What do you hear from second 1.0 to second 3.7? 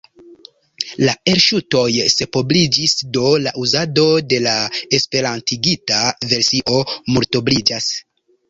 La elŝutoj sepobliĝis, do la